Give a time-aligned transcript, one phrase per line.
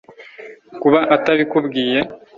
[0.81, 1.99] kuba atabikubwiye,